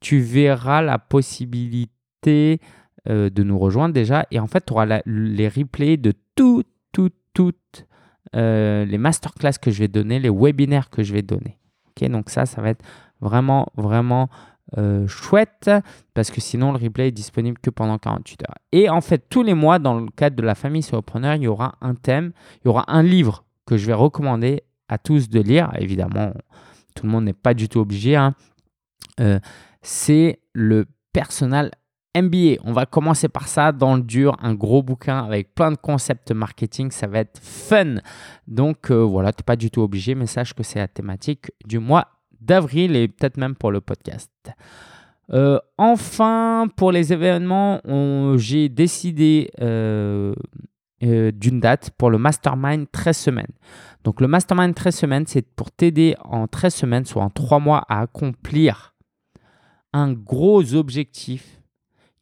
[0.00, 2.60] tu verras la possibilité
[3.08, 4.26] euh, de nous rejoindre déjà.
[4.30, 7.86] Et en fait, tu auras les replays de tout, tout, toutes
[8.32, 11.58] les masterclass que je vais donner, les webinaires que je vais donner.
[11.88, 12.84] Ok, donc ça, ça va être
[13.20, 14.28] vraiment, vraiment
[14.78, 15.70] euh, chouette
[16.14, 18.54] parce que sinon le replay est disponible que pendant 48 heures.
[18.72, 21.48] Et en fait, tous les mois, dans le cadre de la famille solopreneur, il y
[21.48, 25.40] aura un thème, il y aura un livre que je vais recommander à tous de
[25.40, 25.70] lire.
[25.78, 26.32] Évidemment,
[26.94, 28.16] tout le monde n'est pas du tout obligé.
[28.16, 28.34] Hein.
[29.20, 29.38] Euh,
[29.82, 31.72] c'est le Personal
[32.16, 32.56] MBA.
[32.64, 36.32] On va commencer par ça dans le dur, un gros bouquin avec plein de concepts
[36.32, 36.90] marketing.
[36.90, 37.96] Ça va être fun.
[38.46, 41.50] Donc euh, voilà, tu n'es pas du tout obligé, mais sache que c'est la thématique
[41.64, 44.30] du mois d'avril et peut-être même pour le podcast.
[45.32, 47.80] Euh, enfin, pour les événements,
[48.36, 50.34] j'ai décidé euh,
[51.02, 53.52] euh, d'une date pour le Mastermind 13 semaines.
[54.02, 57.84] Donc le Mastermind 13 semaines, c'est pour t'aider en 13 semaines, soit en 3 mois,
[57.88, 58.94] à accomplir
[59.92, 61.60] un gros objectif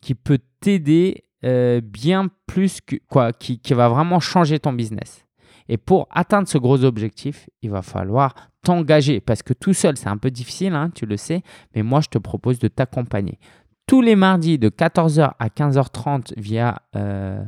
[0.01, 5.28] qui peut t'aider bien plus que quoi, qui, qui va vraiment changer ton business.
[5.69, 10.09] Et pour atteindre ce gros objectif, il va falloir t'engager parce que tout seul, c'est
[10.09, 11.43] un peu difficile, hein, tu le sais,
[11.75, 13.39] mais moi, je te propose de t'accompagner.
[13.87, 17.43] Tous les mardis de 14h à 15h30 via, euh,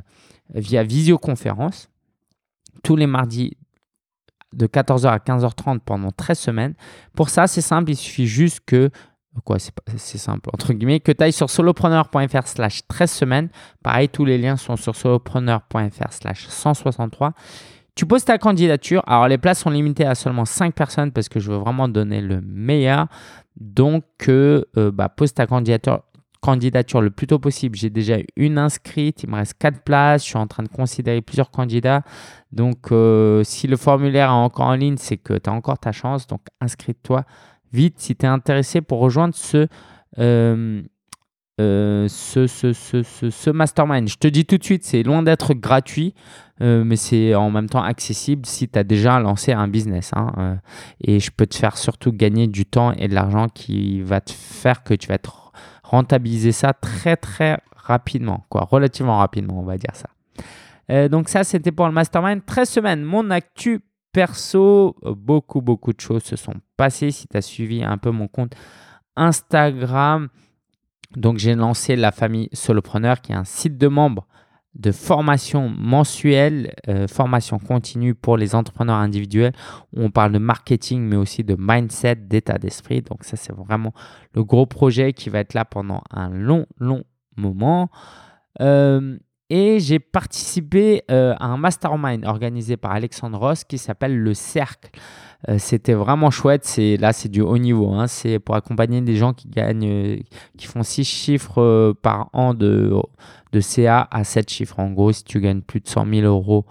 [0.54, 1.90] via visioconférence.
[2.82, 3.56] Tous les mardis
[4.54, 6.74] de 14h à 15h30 pendant 13 semaines.
[7.14, 8.90] Pour ça, c'est simple, il suffit juste que
[9.44, 13.48] quoi, c'est simple, entre guillemets, que tu ailles sur solopreneur.fr slash 13 semaines.
[13.82, 17.32] Pareil, tous les liens sont sur solopreneur.fr slash 163.
[17.94, 19.02] Tu poses ta candidature.
[19.06, 22.20] Alors, les places sont limitées à seulement 5 personnes parce que je veux vraiment donner
[22.20, 23.06] le meilleur.
[23.58, 27.76] Donc, euh, euh, bah, pose ta candidature, le plus tôt possible.
[27.76, 29.22] J'ai déjà une inscrite.
[29.22, 30.24] Il me reste 4 places.
[30.24, 32.02] Je suis en train de considérer plusieurs candidats.
[32.52, 35.92] Donc, euh, si le formulaire est encore en ligne, c'est que tu as encore ta
[35.92, 36.26] chance.
[36.26, 37.24] Donc, inscris-toi
[37.72, 39.66] vite si tu es intéressé pour rejoindre ce.
[42.08, 44.08] Ce, ce, ce, ce, mastermind.
[44.08, 46.14] Je te dis tout de suite, c'est loin d'être gratuit.
[46.62, 50.10] Euh, mais c'est en même temps accessible si tu as déjà lancé un business.
[50.14, 50.54] Hein, euh,
[51.00, 54.32] et je peux te faire surtout gagner du temps et de l'argent qui va te
[54.32, 59.78] faire que tu vas être rentabiliser ça très très rapidement, quoi, relativement rapidement, on va
[59.78, 60.08] dire ça.
[60.90, 62.44] Euh, donc ça, c'était pour le mastermind.
[62.44, 63.80] 13 semaines, mon actu
[64.12, 67.10] perso, beaucoup beaucoup de choses se sont passées.
[67.10, 68.52] Si tu as suivi un peu mon compte
[69.16, 70.28] Instagram,
[71.16, 74.26] donc j'ai lancé la famille Solopreneur qui est un site de membres
[74.74, 79.52] de formation mensuelle, euh, formation continue pour les entrepreneurs individuels.
[79.96, 83.02] on parle de marketing, mais aussi de mindset, d'état d'esprit.
[83.02, 83.92] Donc ça, c'est vraiment
[84.34, 87.02] le gros projet qui va être là pendant un long, long
[87.36, 87.90] moment.
[88.60, 89.18] Euh,
[89.50, 94.90] et j'ai participé euh, à un mastermind organisé par Alexandre Ross qui s'appelle Le Cercle.
[95.56, 96.66] C'était vraiment chouette.
[96.66, 97.94] C'est là, c'est du haut niveau.
[97.94, 98.08] Hein.
[98.08, 100.22] C'est pour accompagner des gens qui gagnent,
[100.58, 102.92] qui font six chiffres par an de
[103.52, 104.78] de CA à 7 chiffres.
[104.78, 106.66] En gros, si tu gagnes plus de 100 000 euros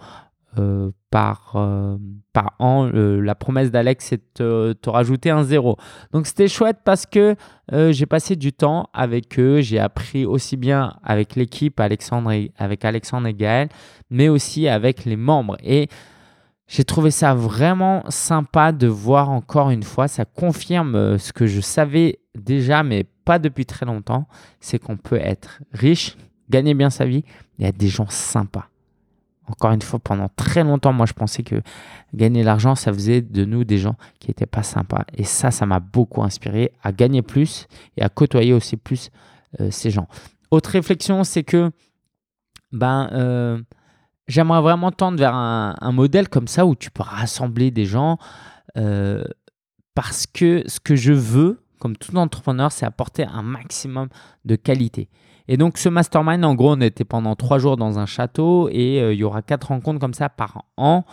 [0.58, 1.96] euh, par, euh,
[2.32, 5.76] par an, la promesse d'Alex, c'est de te, rajouter un zéro.
[6.12, 7.36] Donc c'était chouette parce que
[7.72, 12.84] euh, j'ai passé du temps avec eux, j'ai appris aussi bien avec l'équipe, Alexandre avec
[12.84, 13.68] Alexandre et Gaël,
[14.10, 15.56] mais aussi avec les membres.
[15.62, 15.88] Et
[16.66, 21.60] j'ai trouvé ça vraiment sympa de voir encore une fois, ça confirme ce que je
[21.60, 24.26] savais déjà, mais pas depuis très longtemps,
[24.60, 26.16] c'est qu'on peut être riche,
[26.48, 27.24] gagner bien sa vie,
[27.58, 28.69] il y a des gens sympas.
[29.50, 31.60] Encore une fois, pendant très longtemps, moi, je pensais que
[32.14, 35.04] gagner l'argent, ça faisait de nous des gens qui n'étaient pas sympas.
[35.14, 39.10] Et ça, ça m'a beaucoup inspiré à gagner plus et à côtoyer aussi plus
[39.60, 40.06] euh, ces gens.
[40.50, 41.70] Autre réflexion, c'est que
[42.72, 43.60] ben, euh,
[44.28, 48.18] j'aimerais vraiment tendre vers un, modèle comme ça où tu peux rassembler des gens
[48.76, 49.24] euh,
[49.94, 54.08] parce que ce que je veux comme tout entrepreneur, c'est apporter un maximum
[54.44, 55.08] de qualité.
[55.52, 59.02] Et donc ce mastermind, en gros, on était pendant trois jours dans un château et
[59.02, 61.04] euh, il y aura quatre rencontres comme ça par an.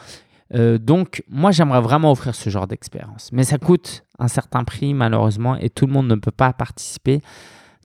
[0.54, 3.32] Euh, donc moi, j'aimerais vraiment offrir ce genre d'expérience.
[3.34, 7.24] Mais ça coûte un certain prix, malheureusement, et tout le monde ne peut pas participer.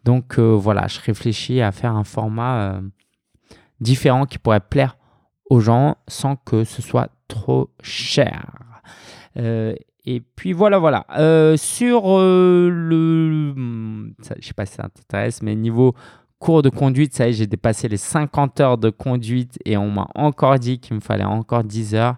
[0.05, 2.83] Donc euh, voilà, je réfléchis à faire un format
[3.81, 4.99] différent qui pourrait plaire
[5.49, 8.45] aux gens sans que ce soit trop cher.
[9.37, 11.07] et puis voilà, voilà.
[11.57, 13.55] sur le...
[14.39, 15.95] Je sais pas si ça t'intéresse, mais niveau
[16.43, 19.89] cours de conduite, ça y est, j'ai dépassé les 50 heures de conduite et on
[19.91, 22.17] m'a encore dit qu'il me fallait encore 10 heures.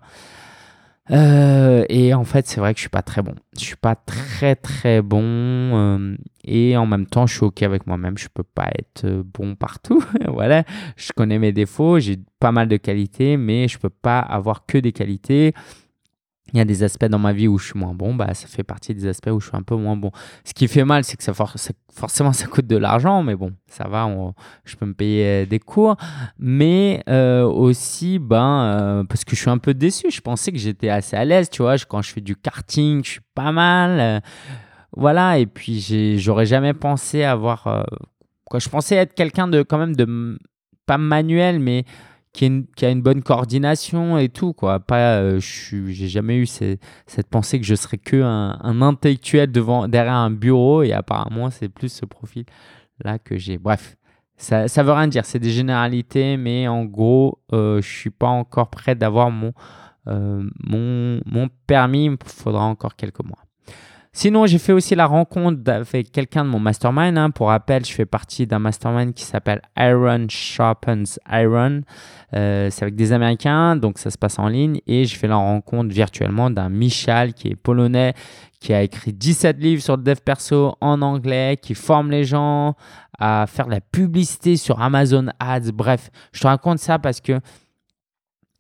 [1.11, 3.35] Euh, et en fait, c'est vrai que je suis pas très bon.
[3.59, 5.21] Je suis pas très très bon.
[5.23, 8.17] Euh, et en même temps, je suis OK avec moi-même.
[8.17, 10.03] Je peux pas être euh, bon partout.
[10.29, 10.65] voilà.
[10.97, 11.99] Je connais mes défauts.
[11.99, 15.53] J'ai pas mal de qualités, mais je peux pas avoir que des qualités
[16.55, 18.47] il y a des aspects dans ma vie où je suis moins bon, bah, ça
[18.47, 20.13] fait partie des aspects où je suis un peu moins bon.
[20.45, 23.89] Ce qui fait mal, c'est que ça, forcément, ça coûte de l'argent, mais bon, ça
[23.89, 24.09] va,
[24.65, 25.97] je peux me payer euh, des cours.
[26.39, 30.59] Mais euh, aussi, ben, euh, parce que je suis un peu déçu, je pensais que
[30.59, 34.23] j'étais assez à l'aise, tu vois, quand je fais du karting, je suis pas mal.
[34.97, 35.81] voilà, et puis
[36.19, 37.85] j'aurais jamais pensé avoir...
[38.45, 40.39] quoi, je pensais être quelqu'un de quand même de...
[40.87, 41.85] Pas manuel, mais
[42.35, 44.81] qui, a une bonne coordination et tout quoi.
[44.81, 50.15] Pas euh, j'ai jamais eu cette pensée que je serais que un, intellectuel devant derrière
[50.15, 52.45] un bureau et apparemment c'est plus ce profil
[53.03, 53.57] là que j'ai.
[53.57, 53.97] Bref
[54.37, 55.25] ça ça veut rien dire.
[55.25, 59.53] C'est des généralités mais en gros euh, je suis pas encore prêt d'avoir mon
[60.09, 62.07] euh, mon permis.
[62.07, 63.44] Il faudra encore quelques mois
[64.17, 67.19] Sinon, j'ai fait aussi la rencontre avec quelqu'un de mon mastermind.
[67.19, 67.31] Hein.
[67.31, 71.81] Pour rappel, je fais partie d'un mastermind qui s'appelle Iron Sharpens Iron.
[72.33, 74.79] Euh, c'est avec des Américains, donc ça se passe en ligne.
[74.87, 78.15] Et j'ai fait la rencontre virtuellement d'un Michal qui est polonais,
[78.61, 82.77] qui a écrit 17 livres sur le dev perso en anglais, qui forme les gens
[83.19, 85.73] à faire de la publicité sur Amazon Ads.
[85.73, 87.41] Bref, je te raconte ça parce que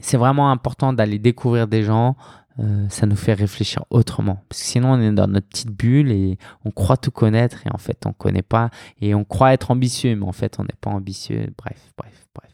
[0.01, 2.17] c'est vraiment important d'aller découvrir des gens.
[2.61, 4.43] Euh, ça nous fait réfléchir autrement.
[4.49, 7.71] Parce que sinon, on est dans notre petite bulle et on croit tout connaître et
[7.73, 8.71] en fait, on ne connaît pas.
[9.01, 11.53] Et on croit être ambitieux, mais en fait, on n'est pas ambitieux.
[11.59, 12.51] Bref, bref, bref.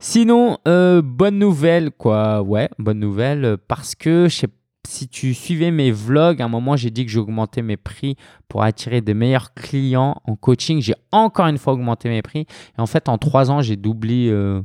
[0.00, 2.42] Sinon, euh, bonne nouvelle, quoi.
[2.42, 3.56] Ouais, bonne nouvelle.
[3.66, 4.48] Parce que je sais
[4.88, 8.16] si tu suivais mes vlogs, à un moment, j'ai dit que j'augmentais mes prix
[8.48, 10.80] pour attirer de meilleurs clients en coaching.
[10.80, 12.40] J'ai encore une fois augmenté mes prix.
[12.40, 14.62] Et en fait, en trois ans, j'ai doublé euh,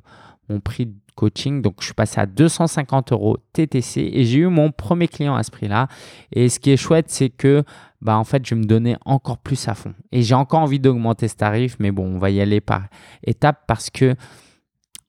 [0.50, 1.62] mon prix coaching.
[1.62, 5.44] Donc, je suis passé à 250 euros TTC et j'ai eu mon premier client à
[5.44, 5.88] ce prix-là.
[6.32, 7.64] Et ce qui est chouette, c'est que
[8.02, 9.94] bah, en fait, je me donner encore plus à fond.
[10.12, 12.84] Et j'ai encore envie d'augmenter ce tarif, mais bon, on va y aller par
[13.26, 14.16] étapes parce que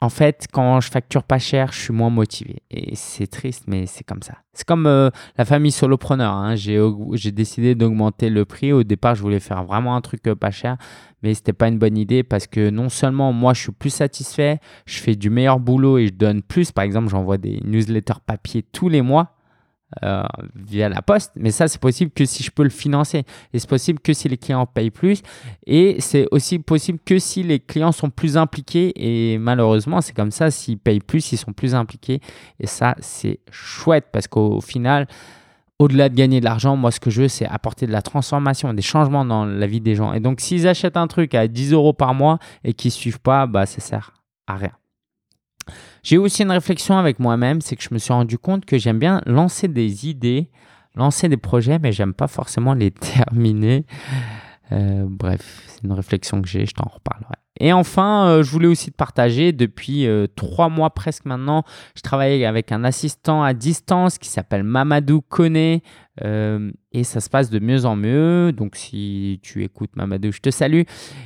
[0.05, 2.63] en fait, quand je facture pas cher, je suis moins motivé.
[2.71, 4.35] Et c'est triste, mais c'est comme ça.
[4.53, 6.35] C'est comme euh, la famille solopreneur.
[6.35, 6.57] Hein.
[6.57, 8.71] J'ai décidé d'augmenter le prix.
[8.71, 10.77] Au départ, je voulais faire vraiment un truc euh, pas cher,
[11.23, 13.89] mais ce n'était pas une bonne idée parce que non seulement moi, je suis plus
[13.89, 16.71] satisfait, je fais du meilleur boulot et je donne plus.
[16.71, 19.34] Par exemple, j'envoie des newsletters papier tous les mois.
[20.03, 20.25] Euh,
[20.57, 23.25] via la poste, mais ça c'est possible que si je peux le financer.
[23.53, 25.23] Et c'est possible que si les clients payent plus.
[25.67, 28.93] Et c'est aussi possible que si les clients sont plus impliqués.
[28.97, 32.21] Et malheureusement c'est comme ça, s'ils payent plus, ils sont plus impliqués.
[32.59, 34.07] Et ça c'est chouette.
[34.11, 35.07] Parce qu'au final,
[35.79, 38.75] au-delà de gagner de l'argent, moi ce que je veux c'est apporter de la transformation,
[38.75, 40.13] des changements dans la vie des gens.
[40.13, 43.21] Et donc s'ils achètent un truc à 10 euros par mois et qu'ils ne suivent
[43.21, 44.13] pas, bah ça sert
[44.49, 44.73] à rien.
[46.05, 48.99] J'ai aussi une réflexion avec moi-même, c'est que je me suis rendu compte que j'aime
[48.99, 50.51] bien lancer des idées,
[50.95, 53.87] lancer des projets, mais j'aime pas forcément les terminer.
[54.71, 57.37] Euh, bref, c'est une réflexion que j'ai, je t'en reparlerai.
[57.61, 61.63] Et enfin, euh, je voulais aussi te partager, depuis euh, trois mois presque maintenant,
[61.95, 65.79] je travaille avec un assistant à distance qui s'appelle Mamadou Kone
[66.25, 68.51] euh, et ça se passe de mieux en mieux.
[68.51, 70.83] Donc si tu écoutes Mamadou, je te salue.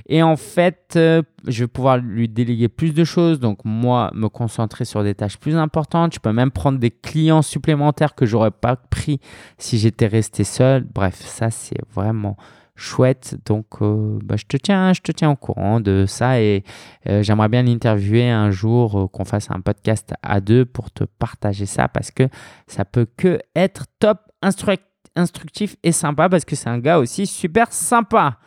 [0.06, 3.40] Et en fait, je vais pouvoir lui déléguer plus de choses.
[3.40, 6.14] Donc moi, me concentrer sur des tâches plus importantes.
[6.14, 9.18] Je peux même prendre des clients supplémentaires que j'aurais pas pris
[9.56, 10.84] si j'étais resté seul.
[10.84, 12.36] Bref, ça c'est vraiment
[12.78, 13.36] chouette.
[13.44, 16.64] Donc, euh, bah, je, te tiens, je te tiens au courant de ça et
[17.08, 21.04] euh, j'aimerais bien l'interviewer un jour, euh, qu'on fasse un podcast à deux pour te
[21.04, 22.28] partager ça parce que
[22.66, 27.72] ça peut que être top instructif et sympa parce que c'est un gars aussi super
[27.72, 28.38] sympa.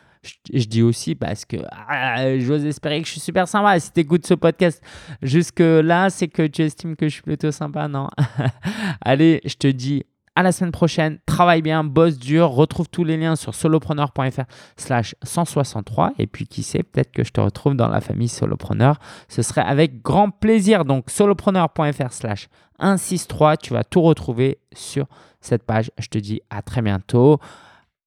[0.54, 3.80] Je, dis aussi parce que ah, j'ose espérer que je suis super sympa.
[3.80, 4.80] Si tu écoutes ce podcast
[5.20, 8.08] jusque-là, c'est que tu estimes que je suis plutôt sympa, non?
[9.00, 10.04] Allez, je te dis
[10.34, 11.18] à la semaine prochaine.
[11.26, 12.50] Travaille bien, bosse dur.
[12.50, 14.44] Retrouve tous les liens sur solopreneur.fr
[14.76, 16.12] slash 163.
[16.18, 18.98] Et puis, qui sait, peut-être que je te retrouve dans la famille Solopreneur.
[19.28, 20.84] Ce serait avec grand plaisir.
[20.84, 22.48] Donc, solopreneur.fr slash
[22.80, 23.56] 163.
[23.56, 25.06] Tu vas tout retrouver sur
[25.40, 25.90] cette page.
[25.98, 27.38] Je te dis à très bientôt.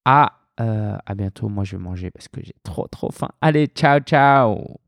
[0.05, 1.49] À Euh, à bientôt.
[1.49, 3.29] Moi, je vais manger parce que j'ai trop, trop faim.
[3.41, 4.84] Allez, ciao, ciao